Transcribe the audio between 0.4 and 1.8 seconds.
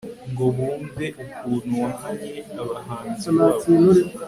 bumve ukuntu